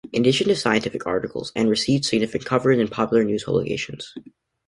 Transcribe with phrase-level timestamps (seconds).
[0.11, 4.15] In addition to scientific articles, and received significant coverage in popular news publications.